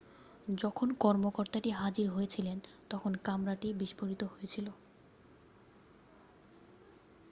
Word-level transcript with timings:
যখন 0.57 0.87
কর্মকতাটি 1.01 1.69
হাজির 1.73 2.07
হয়েছিলেন 2.09 2.57
তখন 2.89 3.11
কামরাটি 3.25 3.67
বিস্ফোরিত 3.73 4.21
হয়েছিল 4.25 4.67